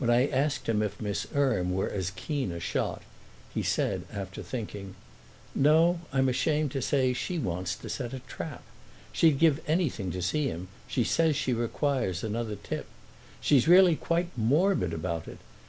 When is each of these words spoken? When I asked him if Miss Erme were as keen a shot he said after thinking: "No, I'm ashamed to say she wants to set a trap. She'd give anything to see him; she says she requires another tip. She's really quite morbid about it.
When 0.00 0.10
I 0.10 0.26
asked 0.26 0.68
him 0.68 0.82
if 0.82 1.00
Miss 1.00 1.28
Erme 1.32 1.70
were 1.72 1.88
as 1.88 2.10
keen 2.10 2.50
a 2.50 2.58
shot 2.58 3.02
he 3.54 3.62
said 3.62 4.02
after 4.12 4.42
thinking: 4.42 4.96
"No, 5.54 6.00
I'm 6.12 6.28
ashamed 6.28 6.72
to 6.72 6.82
say 6.82 7.12
she 7.12 7.38
wants 7.38 7.76
to 7.76 7.88
set 7.88 8.12
a 8.12 8.18
trap. 8.18 8.64
She'd 9.12 9.38
give 9.38 9.60
anything 9.68 10.10
to 10.10 10.22
see 10.22 10.48
him; 10.48 10.66
she 10.88 11.04
says 11.04 11.36
she 11.36 11.52
requires 11.52 12.24
another 12.24 12.56
tip. 12.56 12.86
She's 13.40 13.68
really 13.68 13.94
quite 13.94 14.36
morbid 14.36 14.92
about 14.92 15.28
it. 15.28 15.38